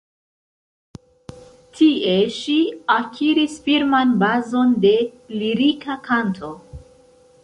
Tie, 1.79 2.15
ŝi 2.37 2.55
akiris 2.95 3.59
firman 3.67 4.15
bazon 4.23 4.73
de 4.87 4.95
lirika 5.43 5.99
kanto. 6.09 6.51